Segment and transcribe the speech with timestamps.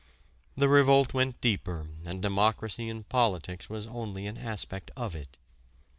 [0.57, 5.37] The revolt went deeper and democracy in politics was only an aspect of it.